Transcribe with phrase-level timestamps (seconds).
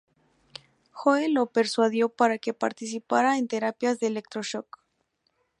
[1.05, 4.83] Hoe lo persuadió para que participara en terapias de electro shock.